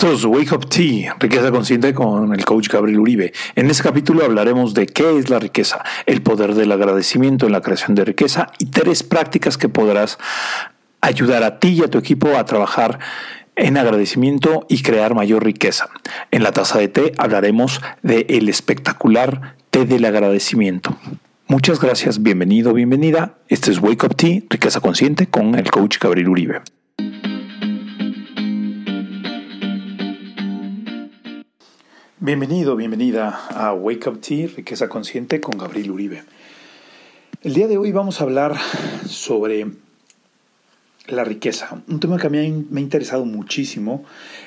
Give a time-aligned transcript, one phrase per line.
[0.00, 3.34] Esto es Wake Up Tea, riqueza consciente con el coach Gabriel Uribe.
[3.54, 7.60] En este capítulo hablaremos de qué es la riqueza, el poder del agradecimiento en la
[7.60, 10.16] creación de riqueza y tres prácticas que podrás
[11.02, 12.98] ayudar a ti y a tu equipo a trabajar
[13.56, 15.90] en agradecimiento y crear mayor riqueza.
[16.30, 20.96] En la taza de té hablaremos de el espectacular té del agradecimiento.
[21.46, 23.34] Muchas gracias, bienvenido, bienvenida.
[23.48, 26.62] Este es Wake Up Tea, riqueza consciente con el coach Gabriel Uribe.
[32.22, 36.22] Bienvenido, bienvenida a Wake Up Tea, Riqueza Consciente con Gabriel Uribe.
[37.42, 38.58] El día de hoy vamos a hablar
[39.06, 39.68] sobre
[41.06, 41.82] la riqueza.
[41.88, 44.04] Un tema que a mí me ha interesado muchísimo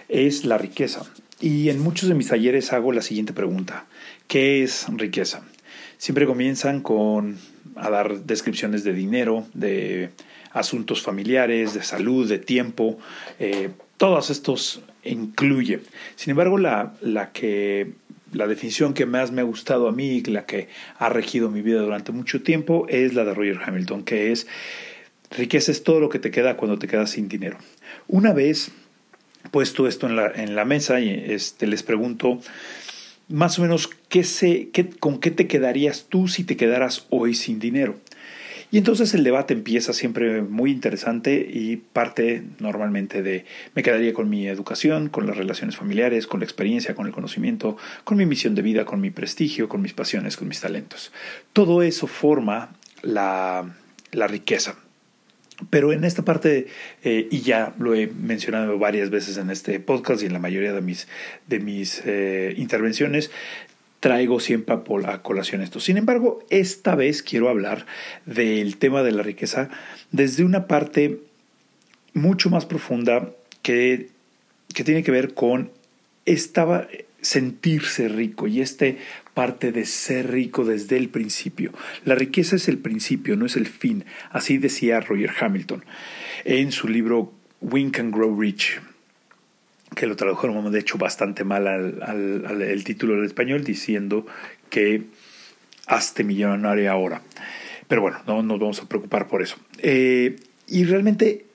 [0.08, 1.02] es la riqueza.
[1.42, 3.88] Y en muchos de mis talleres hago la siguiente pregunta.
[4.28, 5.42] ¿Qué es riqueza?
[5.98, 7.40] Siempre comienzan con
[7.76, 10.12] a dar descripciones de dinero, de
[10.54, 12.98] asuntos familiares, de salud, de tiempo,
[13.40, 15.82] eh, todos estos incluye.
[16.16, 17.94] Sin embargo, la, la, que,
[18.32, 21.82] la definición que más me ha gustado a mí, la que ha regido mi vida
[21.82, 24.48] durante mucho tiempo, es la de Roger Hamilton, que es
[25.32, 27.58] riqueza es todo lo que te queda cuando te quedas sin dinero.
[28.08, 28.72] Una vez
[29.52, 32.40] puesto esto en la, en la mesa, y este, les pregunto
[33.28, 37.34] más o menos qué se, qué, con qué te quedarías tú si te quedaras hoy
[37.36, 37.96] sin dinero.
[38.74, 43.46] Y entonces el debate empieza siempre muy interesante y parte normalmente de
[43.76, 47.78] me quedaría con mi educación, con las relaciones familiares, con la experiencia, con el conocimiento,
[48.04, 51.12] con mi misión de vida, con mi prestigio, con mis pasiones, con mis talentos.
[51.54, 53.76] Todo eso forma la,
[54.12, 54.76] la riqueza.
[55.70, 56.66] Pero en esta parte,
[57.04, 60.74] eh, y ya lo he mencionado varias veces en este podcast y en la mayoría
[60.74, 61.08] de mis,
[61.46, 63.30] de mis eh, intervenciones,
[64.04, 65.80] traigo siempre a colación esto.
[65.80, 67.86] Sin embargo, esta vez quiero hablar
[68.26, 69.70] del tema de la riqueza
[70.12, 71.20] desde una parte
[72.14, 73.32] mucho más profunda
[73.62, 74.10] que,
[74.74, 75.72] que tiene que ver con
[76.26, 76.86] esta
[77.22, 78.98] sentirse rico y este
[79.34, 81.72] parte de ser rico desde el principio.
[82.04, 84.04] La riqueza es el principio, no es el fin.
[84.32, 85.86] Así decía Roger Hamilton
[86.44, 87.32] en su libro
[87.62, 88.82] Wink and Grow Rich
[89.96, 94.26] que lo tradujeron de hecho bastante mal al, el título del español diciendo
[94.70, 95.04] que
[95.88, 97.22] hazte millonario ahora.
[97.88, 99.58] Pero bueno, no nos vamos a preocupar por eso.
[99.80, 100.38] Eh,
[100.68, 101.46] y realmente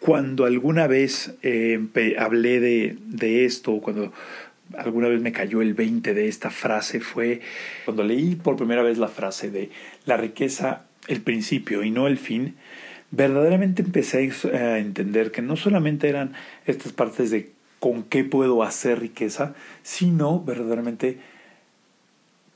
[0.00, 1.80] cuando alguna vez eh,
[2.18, 4.12] hablé de, de esto, cuando
[4.76, 7.40] alguna vez me cayó el 20 de esta frase, fue
[7.84, 9.70] cuando leí por primera vez la frase de
[10.04, 12.56] la riqueza, el principio y no el fin,
[13.10, 16.32] verdaderamente empecé a entender que no solamente eran
[16.66, 17.50] estas partes de
[17.82, 21.18] con qué puedo hacer riqueza, sino verdaderamente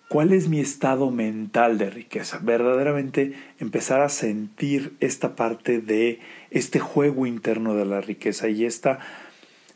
[0.09, 6.21] cuál es mi estado mental de riqueza, verdaderamente empezar a sentir esta parte de
[6.53, 9.01] este juego interno de la riqueza y esta,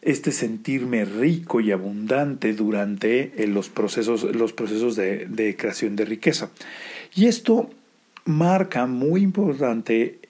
[0.02, 6.50] este sentirme rico y abundante durante eh, los procesos, los procesos de, creación de riqueza.
[7.16, 7.70] Y esto
[8.24, 10.20] marca muy importante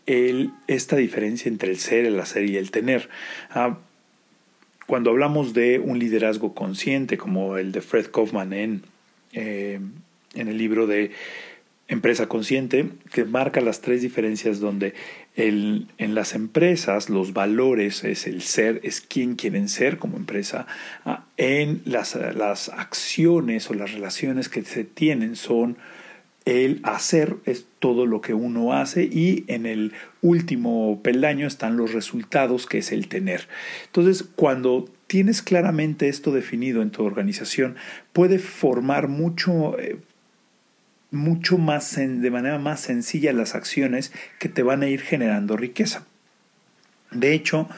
[0.66, 3.10] esta diferencia entre el ser, el hacer y el tener.
[3.50, 3.76] Ah,
[4.90, 8.82] cuando hablamos de un liderazgo consciente, como el de Fred Kaufman en,
[9.32, 9.78] eh,
[10.34, 11.12] en el libro de
[11.86, 14.94] Empresa Consciente, que marca las tres diferencias donde
[15.36, 15.86] en
[16.16, 20.66] las empresas los valores es el ser, es quién quieren ser como empresa,
[21.04, 25.76] ah, en las, las acciones o las relaciones que se tienen son
[26.50, 31.92] el hacer es todo lo que uno hace y en el último peldaño están los
[31.92, 33.46] resultados que es el tener.
[33.86, 37.76] Entonces, cuando tienes claramente esto definido en tu organización,
[38.12, 39.98] puede formar mucho, eh,
[41.12, 46.04] mucho más, de manera más sencilla las acciones que te van a ir generando riqueza.
[47.12, 47.68] De hecho,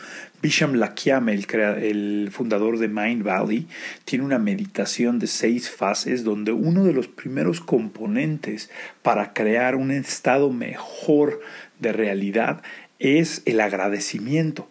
[0.43, 3.69] Bisham Lakiame, el, el, fundador de Mind Valley,
[4.05, 8.69] tiene una meditación de seis fases donde uno de los primeros componentes
[9.03, 11.41] para crear un estado mejor
[11.79, 12.61] de realidad
[12.99, 14.69] es el agradecimiento.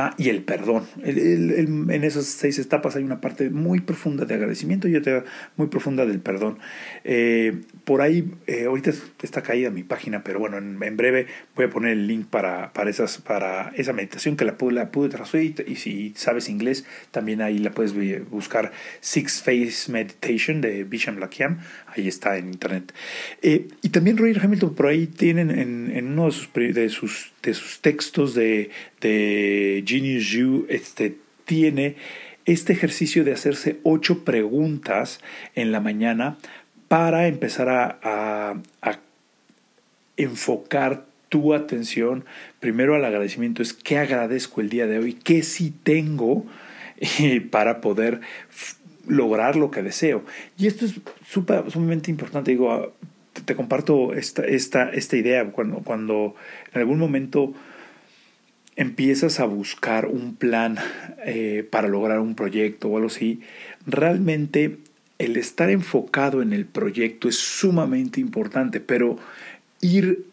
[0.00, 0.84] Ah, y el perdón.
[1.02, 5.24] en esas seis etapas hay una parte muy profunda de agradecimiento y otra
[5.56, 6.60] muy profunda del perdón.
[7.02, 8.92] Eh, por ahí, eh, ahorita
[9.22, 12.90] está caída mi página, pero bueno, en, breve voy a poner el link para, para,
[12.90, 17.72] esas, para esa meditación que la pude, traducir y si sabes inglés, también ahí la
[17.72, 17.92] puedes
[18.30, 21.58] buscar Six Phase Meditation de Bisham Lakiam,
[21.88, 22.94] ahí está en internet.
[23.42, 27.32] Eh, y también Roger Hamilton por ahí tienen en, en uno de sus, de sus,
[27.42, 30.66] de sus textos de, de Genius You,
[31.44, 31.96] tiene
[32.44, 35.20] este ejercicio de hacerse ocho preguntas
[35.54, 36.38] en la mañana
[36.88, 37.68] para empezar
[38.02, 38.54] a,
[40.16, 42.24] enfocar tu atención
[42.58, 46.44] primero al agradecimiento es qué agradezco el día de hoy, qué sí tengo
[47.50, 48.20] para poder
[49.06, 50.24] lograr lo que deseo.
[50.58, 50.94] Y esto es
[51.28, 52.50] sumamente importante.
[52.50, 52.94] Digo,
[53.44, 56.34] te, comparto esta, esta, esta idea cuando, cuando
[56.72, 57.54] en algún momento
[58.78, 60.78] empiezas a buscar un plan
[61.26, 63.40] eh, para lograr un proyecto o algo así,
[63.86, 64.78] realmente
[65.18, 69.18] el estar enfocado en el proyecto es sumamente importante, pero
[69.80, 70.26] ir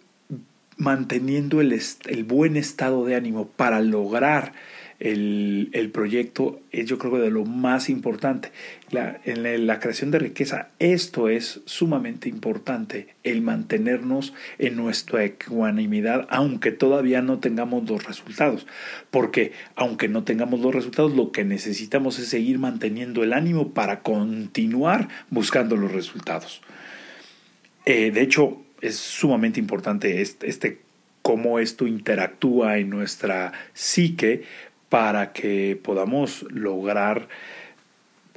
[0.77, 4.53] manteniendo el, el buen estado de ánimo para lograr
[4.99, 8.51] el, el, proyecto es yo creo de lo más importante.
[8.91, 16.27] La, en la, creación de riqueza, esto es sumamente importante, el mantenernos en nuestra ecuanimidad,
[16.29, 18.67] aunque todavía no tengamos los resultados.
[19.11, 24.01] Porque aunque no tengamos los resultados, lo que necesitamos es seguir manteniendo el ánimo para
[24.01, 26.61] continuar buscando los resultados.
[27.85, 30.85] Eh, de hecho, es sumamente importante este, este
[31.25, 34.43] cómo esto interactúa en nuestra psique
[34.95, 37.27] para que podamos lograr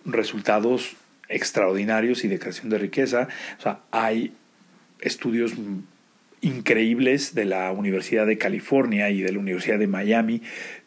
[0.04, 0.96] resultados
[1.28, 3.28] extraordinarios y de creación de riqueza.
[3.60, 4.32] O sea, hay
[4.98, 5.52] estudios
[6.40, 10.42] increíbles de la Universidad de California y de la Universidad de Miami,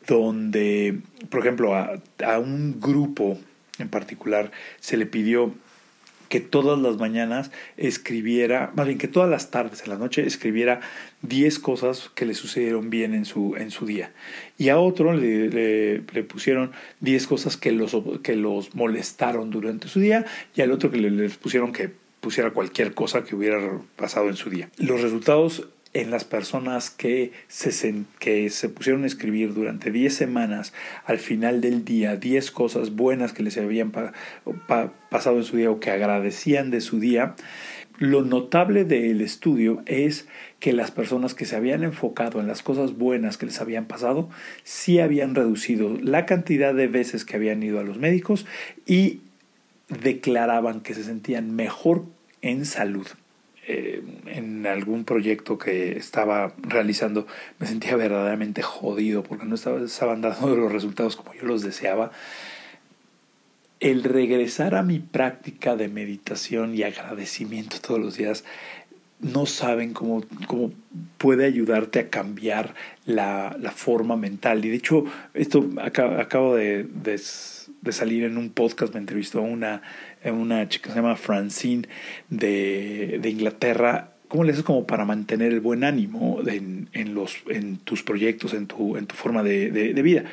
[0.06, 3.39] donde, por ejemplo, a, a un grupo
[3.79, 4.51] en particular
[4.81, 5.53] se le pidió
[6.31, 10.80] que todas las mañanas escribiera, más bien que todas las tardes en la noche escribiera
[11.24, 14.13] 10 cosas que le sucedieron bien en su, en su día.
[14.57, 16.00] Y a otro le,
[16.30, 20.25] pusieron 10 cosas que los, que los molestaron durante su día
[20.56, 21.92] y al otro que le, pusieron que
[22.22, 23.60] pusiera cualquier cosa que hubiera
[23.98, 24.69] pasado en su día.
[24.78, 30.74] Los resultados en las personas que se, que se pusieron a escribir durante 10 semanas
[31.06, 35.80] al final del día 10 cosas buenas que les habían pasado en su día o
[35.80, 37.36] que agradecían de su día,
[38.02, 40.28] lo notable del estudio es
[40.60, 44.28] que las personas que se habían enfocado en las cosas buenas que les habían pasado,
[44.64, 48.48] sí habían reducido la cantidad de veces que habían ido a los médicos
[48.88, 49.20] y
[49.88, 52.06] declaraban que se sentían mejor
[52.42, 53.06] en salud.
[53.73, 57.25] Eh, en algún proyecto que estaba realizando
[57.57, 62.12] me sentía verdaderamente jodido porque no estaba, estaban dando los resultados como yo los deseaba.
[63.79, 68.44] El regresar a mi práctica de meditación y agradecimiento todos los días,
[69.21, 70.71] no saben cómo, cómo
[71.18, 72.73] puede ayudarte a cambiar
[73.06, 74.65] la, la forma mental.
[74.65, 77.18] Y de hecho, esto acabo, de, de,
[77.91, 79.81] salir en un podcast, me entrevistó una
[80.29, 81.88] una chica que se llama Francine
[82.29, 84.12] de, de Inglaterra.
[84.27, 88.53] ¿Cómo le haces como para mantener el buen ánimo en, en, los, en tus proyectos,
[88.53, 90.25] en tu, en tu forma de, vida?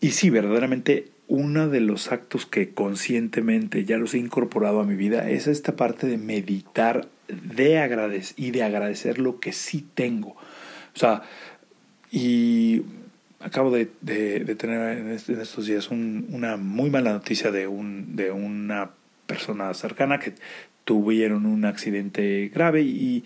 [0.00, 4.94] Y sí, verdaderamente uno de los actos que conscientemente ya los he incorporado a mi
[4.94, 10.30] vida es esta parte de meditar de agradecer y de agradecer lo que sí tengo.
[10.30, 11.22] O sea,
[12.10, 12.82] y
[13.40, 18.90] acabo de, tener en, estos días un, una muy mala noticia de, un, de una
[19.26, 20.34] persona cercana que
[20.84, 23.24] tuvieron un accidente grave y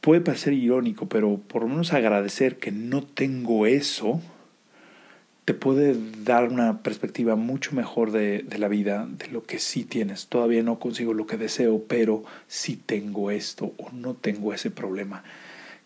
[0.00, 4.20] puede parecer irónico, pero por lo menos agradecer que no tengo eso
[5.44, 9.84] te puede dar una perspectiva mucho mejor de, de, la vida, de lo que sí
[9.84, 10.28] tienes.
[10.28, 15.24] Todavía no consigo lo que deseo, pero sí tengo esto o no tengo ese problema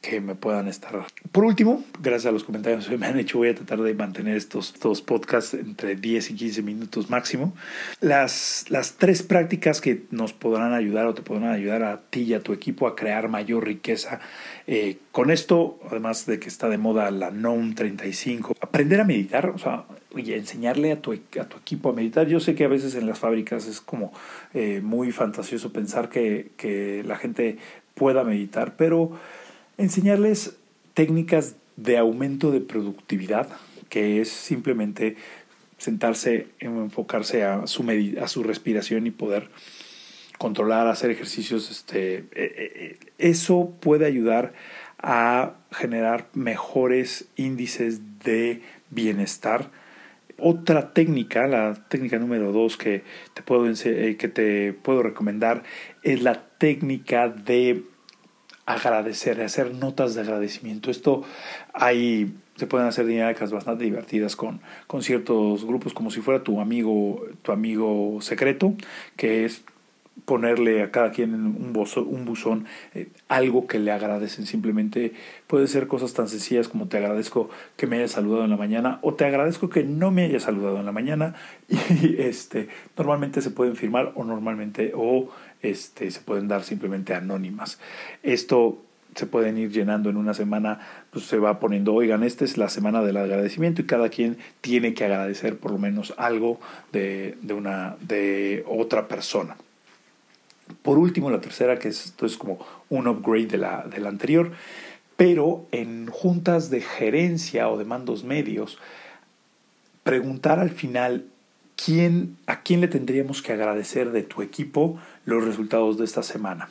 [0.08, 1.04] que me puedan estar.
[1.32, 4.36] Por último, gracias a los comentarios que me han hecho, voy a tratar de mantener
[4.36, 7.54] estos, dos podcasts entre 10 y 15 minutos máximo.
[8.00, 12.34] Las, las tres prácticas que nos podrán ayudar o te podrán ayudar a ti y
[12.34, 14.20] a tu equipo a crear mayor riqueza.
[14.68, 19.50] Eh, con esto, además de que está de moda la NOM 35, aprender a meditar,
[19.50, 22.28] o sea, enseñarle a tu, a tu equipo a meditar.
[22.28, 24.12] Yo sé que a veces en las fábricas es como
[24.54, 27.58] eh, muy fantasioso pensar que, que la gente
[27.94, 29.18] pueda meditar, pero
[29.78, 30.56] enseñarles
[30.94, 33.48] técnicas de aumento de productividad,
[33.88, 35.16] que es simplemente
[35.78, 37.84] sentarse, enfocarse a su,
[38.20, 39.50] a su respiración y poder
[40.38, 41.70] controlar, hacer ejercicios.
[41.70, 44.54] Este, eh, eh, eso puede ayudar
[44.98, 49.70] a generar mejores índices de bienestar.
[50.38, 53.02] Otra técnica, la técnica número dos que
[53.34, 55.62] te puedo, eh, que te puedo recomendar
[56.02, 57.84] es la técnica de
[58.66, 60.90] agradecer, de hacer notas de agradecimiento.
[60.90, 61.22] Esto
[61.72, 66.60] hay, se pueden hacer dinámicas bastante divertidas con, con ciertos grupos, como si fuera tu
[66.60, 68.74] amigo, tu amigo secreto,
[69.16, 69.62] que es
[70.24, 74.46] ponerle a cada quien un, un buzón eh, algo que le agradecen.
[74.46, 75.12] Simplemente
[75.46, 78.98] puede ser cosas tan sencillas como te agradezco que me hayas saludado en la mañana
[79.02, 81.34] o te agradezco que no me hayas saludado en la mañana.
[82.02, 85.28] Y este, normalmente se pueden firmar o normalmente o
[85.70, 87.78] este, se pueden dar simplemente anónimas.
[88.22, 88.82] Esto
[89.14, 90.80] se pueden ir llenando en una semana,
[91.10, 94.94] pues se va poniendo, oigan, esta es la semana del agradecimiento y cada quien tiene
[94.94, 96.60] que agradecer por lo menos algo
[96.92, 99.56] de, de, una, de otra persona.
[100.82, 102.58] Por último, la tercera, que es, esto es como
[102.90, 104.52] un upgrade de la, de la anterior,
[105.16, 108.78] pero en juntas de gerencia o de mandos medios,
[110.02, 111.26] preguntar al final
[111.76, 116.68] quién, a quién le tendríamos que agradecer de tu equipo los resultados de esta semana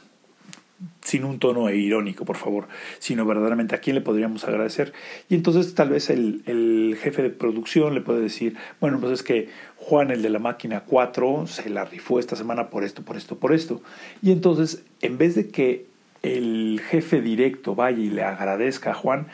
[1.02, 2.68] sin un tono irónico, por favor,
[3.00, 4.92] sino verdaderamente a quién le podríamos agradecer.
[5.30, 9.24] Y entonces tal vez el, el, jefe de producción le puede decir, bueno, pues es
[9.24, 13.18] que Juan, el de la máquina 4, se la rifó esta semana por esto, por
[13.18, 13.82] esto, por esto.
[14.22, 15.86] Y entonces, en vez de que
[16.24, 19.28] el jefe directo vaya y le agradezca a Juan,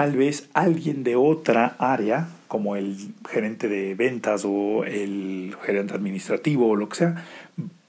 [0.00, 2.96] tal vez alguien de otra área, como el
[3.28, 7.26] gerente de ventas o el gerente administrativo o lo que sea,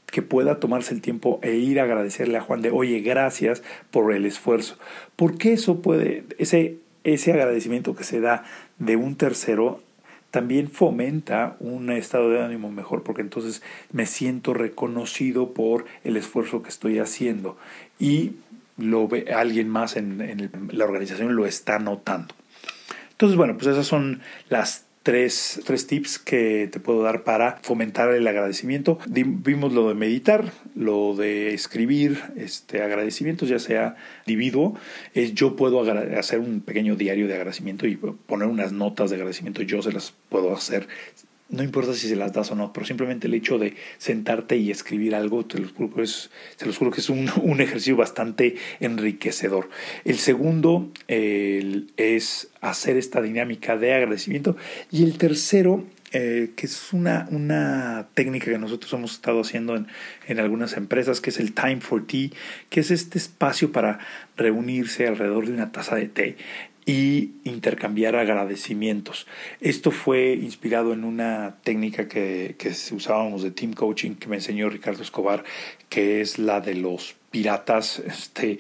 [0.08, 4.12] que pueda tomarse el tiempo e ir a agradecerle a Juan de, oye, gracias por
[4.14, 4.78] el esfuerzo.
[5.16, 8.44] Porque eso puede, ese, ese agradecimiento que se da
[8.78, 9.80] de un tercero
[10.32, 13.62] también fomenta un estado de ánimo mejor porque entonces
[13.94, 17.58] me siento reconocido por el esfuerzo que estoy haciendo
[18.00, 18.34] y
[18.78, 22.34] lo ve, alguien más en, la organización lo está notando.
[23.12, 28.14] Entonces, bueno, pues esas son las tres, tres tips que te puedo dar para fomentar
[28.14, 29.00] el agradecimiento.
[29.08, 34.76] Vimos lo de meditar, lo de escribir este, agradecimientos, ya sea individuo.
[35.14, 35.82] Es, yo puedo
[36.18, 39.62] hacer un pequeño diario de agradecimiento y poner unas notas de agradecimiento.
[39.62, 40.88] Yo se las puedo hacer
[41.52, 44.72] no importa si se las das o no, pero simplemente el hecho de sentarte y
[44.72, 46.32] escribir algo, te los juro que es,
[46.66, 49.70] los juro que es un, un, ejercicio bastante enriquecedor.
[50.06, 54.56] El segundo es hacer esta dinámica de agradecimiento.
[54.92, 59.88] Y el tercero, eh, que es una, una técnica que nosotros hemos estado haciendo en,
[60.28, 62.30] en algunas empresas, que es el Time for Tea,
[62.70, 64.00] que es este espacio para
[64.38, 66.38] reunirse alrededor de una taza de té
[66.86, 69.28] y intercambiar agradecimientos.
[69.60, 74.70] Esto fue inspirado en una técnica que, que usábamos de team coaching que me enseñó
[74.70, 75.44] Ricardo Escobar,
[75.90, 78.60] que es la de los piratas, este,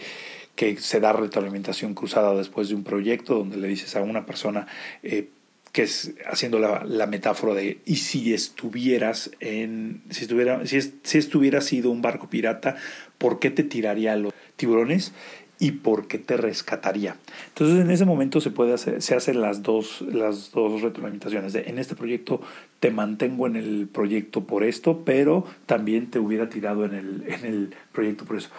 [0.55, 4.67] que se da retroalimentación cruzada después de un proyecto donde le dices a una persona
[5.03, 5.29] eh,
[5.71, 11.17] que es haciendo la, la, metáfora de y si estuvieras en si estuviera si, si
[11.17, 12.75] estuvieras sido un barco pirata
[13.17, 15.13] por qué te tiraría a los tiburones
[15.61, 17.17] y por qué te rescataría.
[17.49, 21.53] Entonces en ese momento se puede hacer, se hacen las dos, las dos retroalimentaciones.
[21.53, 22.41] En este proyecto
[22.79, 27.45] te mantengo en el proyecto por esto, pero también te hubiera tirado en el, en
[27.45, 28.49] el proyecto por eso.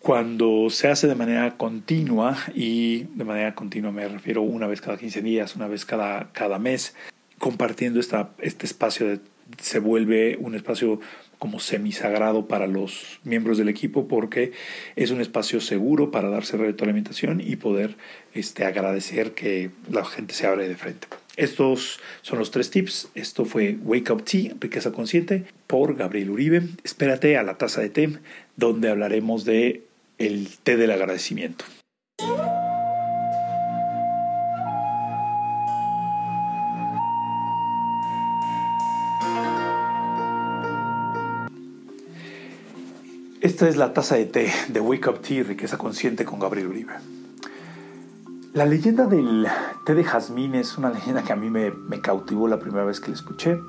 [0.00, 4.96] Cuando se hace de manera continua, y de manera continua me refiero una vez cada
[4.96, 6.94] 15 días, una vez cada, cada mes,
[7.38, 9.20] compartiendo esta, este espacio
[9.60, 11.00] se vuelve un espacio
[11.44, 14.52] como semisagrado para los miembros del equipo porque
[14.96, 17.96] es un espacio seguro para darse retroalimentación y poder
[18.32, 21.06] este, agradecer que la gente se abre de frente.
[21.36, 23.10] Estos son los tres tips.
[23.14, 26.62] Esto fue Wake Up Tea, Riqueza Consciente, por Gabriel Uribe.
[26.82, 28.08] Espérate a la taza de té,
[28.56, 29.82] donde hablaremos de
[30.16, 31.66] el té del agradecimiento.
[43.44, 46.94] Esta es la taza de té de Wake Up Tea, riqueza consciente con Gabriel Uribe.
[48.54, 49.46] La leyenda del
[49.84, 51.70] té de jazmín es una leyenda que a mí me,
[52.00, 53.60] cautivó la primera vez que la escuché.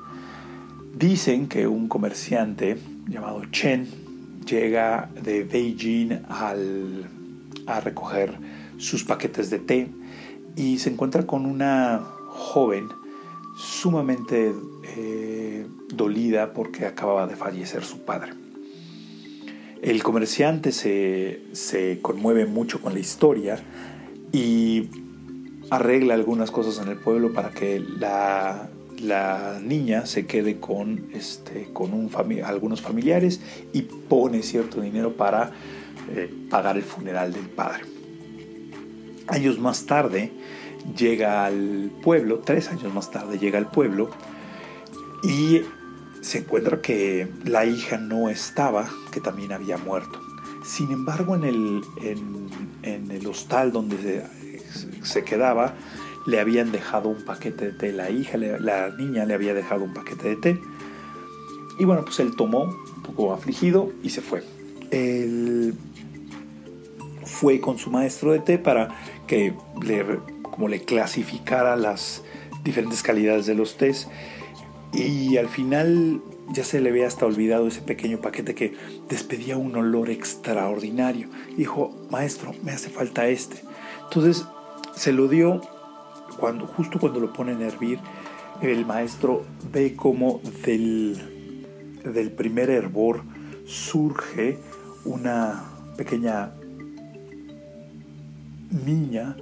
[0.94, 3.86] Dicen que un comerciante llamado Chen
[4.46, 7.10] llega de Beijing al,
[7.66, 8.38] a recoger
[8.78, 9.90] sus paquetes de té
[10.56, 12.88] y se encuentra con una joven
[13.58, 14.54] sumamente
[14.96, 18.45] eh, dolida porque acababa de fallecer su padre.
[19.82, 23.58] El comerciante se, se conmueve mucho con la historia
[24.32, 24.88] y
[25.70, 28.68] arregla algunas cosas en el pueblo para que la,
[29.00, 32.10] la niña se quede con, este, con un
[32.44, 33.40] algunos familiares
[33.72, 35.52] y pone cierto dinero para
[36.14, 37.82] eh, pagar el funeral del padre.
[39.28, 40.30] Años más tarde
[40.96, 44.10] llega al pueblo, tres años más tarde llega al pueblo
[45.22, 45.62] y
[46.26, 50.20] se encuentra que la hija no estaba, que también había muerto.
[50.64, 51.82] Sin embargo, en el,
[52.82, 54.24] en, el hostal donde
[55.04, 55.74] se, quedaba,
[56.26, 57.92] le habían dejado un paquete de té.
[57.92, 60.60] La hija, la niña le había dejado un paquete de té.
[61.78, 64.42] Y bueno, pues él tomó, un poco afligido, y se fue.
[64.90, 65.74] Él
[67.24, 68.88] fue con su maestro de té para
[69.28, 70.04] que le,
[70.42, 72.24] como le clasificara las
[72.64, 74.08] diferentes calidades de los tés
[74.96, 76.22] y al final
[76.52, 78.74] ya se le había hasta olvidado ese pequeño paquete que
[79.08, 81.28] despedía un olor extraordinario.
[81.56, 83.62] Dijo, maestro, me hace falta este.
[84.04, 84.46] Entonces
[84.94, 85.60] se lo dio
[86.38, 87.98] cuando, justo cuando lo ponen a hervir.
[88.62, 93.22] El maestro ve como del, del primer hervor
[93.66, 94.58] surge
[95.04, 95.64] una
[95.98, 96.52] pequeña
[98.84, 99.36] niña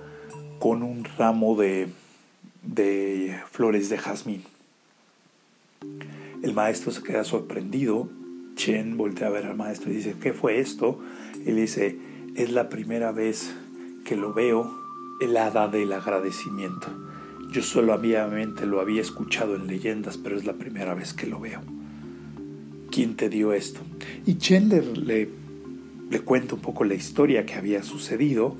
[0.59, 1.89] con un ramo de,
[2.63, 4.54] de flores de jazmín.
[6.43, 8.09] El maestro se queda sorprendido.
[8.55, 11.01] Chen voltea a ver al maestro y dice, ¿qué fue esto?
[11.45, 11.99] Él dice,
[12.37, 13.55] es la primera vez
[14.05, 14.71] que lo veo,
[15.21, 16.89] el hada del agradecimiento.
[17.51, 21.61] Yo solamente lo había escuchado en leyendas, pero es la primera vez que lo veo.
[22.91, 23.81] ¿Quién te dio esto?
[24.27, 25.29] Y Chen le,
[26.11, 28.57] le cuenta un poco la historia que había sucedido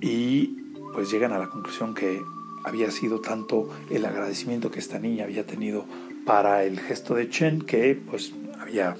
[0.00, 0.58] y
[0.92, 2.22] pues llegan a la conclusión que
[2.64, 5.84] había sido tanto el agradecimiento que esta niña había tenido
[6.24, 8.96] para el gesto de Chen que pues había,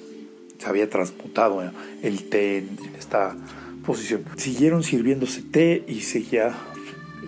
[0.59, 1.63] se había transmutado
[2.03, 3.35] el té en, esta
[3.85, 4.25] posición.
[4.37, 6.55] Siguieron sirviéndose té y seguía,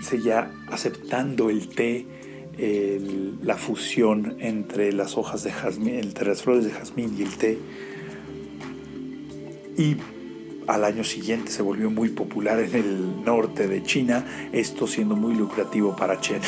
[0.02, 2.06] seguía aceptando el té,
[3.42, 7.58] la fusión entre las hojas de jazmín, entre las flores de jazmín y el té.
[9.76, 9.96] Y
[10.66, 15.34] al año siguiente se volvió muy popular en el norte de China, esto siendo muy
[15.34, 16.40] lucrativo para Chen.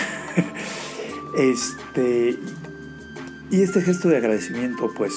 [1.38, 2.36] este,
[3.50, 5.12] y este gesto de agradecimiento pues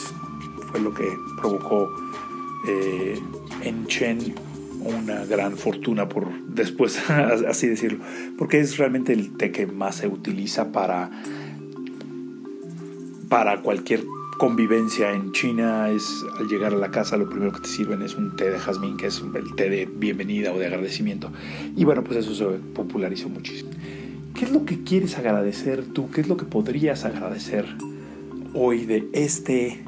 [0.70, 1.08] fue lo que
[1.40, 1.90] provocó
[2.68, 3.20] eh,
[3.64, 4.36] en Chen
[4.84, 8.04] una gran fortuna por después, así decirlo,
[8.38, 11.12] porque es realmente el té que más se utiliza para,
[13.30, 14.04] para cualquier
[14.42, 18.16] convivencia en China es al llegar a la casa lo primero que te sirven es
[18.16, 21.32] un té de jazmín, que es el té de bienvenida o de agradecimiento.
[21.78, 23.70] Y bueno, pues eso se popularizó muchísimo.
[24.34, 26.10] ¿Qué es lo que quieres agradecer tú?
[26.10, 27.68] ¿Qué es lo que podrías agradecer
[28.56, 29.84] hoy de este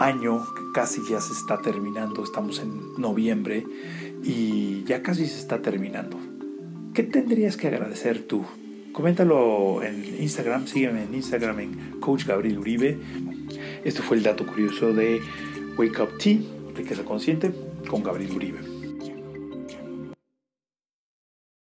[0.00, 2.24] año que casi ya se está terminando?
[2.24, 3.64] Estamos en noviembre
[4.24, 6.18] y ya casi se está terminando.
[6.92, 8.44] ¿Qué tendrías que agradecer tú?
[8.94, 12.96] Coméntalo en Instagram, sígueme en Instagram en Coach Gabriel Uribe.
[13.84, 15.20] Este fue el dato curioso de
[15.76, 16.38] Wake Up Tea,
[16.76, 17.52] riqueza consciente,
[17.88, 18.73] con Gabriel Uribe.